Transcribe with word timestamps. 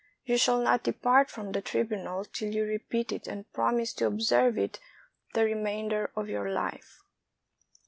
You 0.25 0.35
shall 0.39 0.59
not 0.59 0.81
depart 0.83 1.29
from 1.29 1.51
the 1.51 1.61
tri 1.61 1.83
bunal 1.83 2.25
till 2.33 2.51
you 2.55 2.63
repeat 2.65 3.11
it 3.11 3.27
and 3.27 3.53
promise 3.53 3.93
to 3.93 4.07
observe 4.07 4.57
it 4.57 4.79
the 5.35 5.45
remainder 5.45 6.09
of 6.15 6.27
your 6.27 6.45
Hfe." 6.45 7.01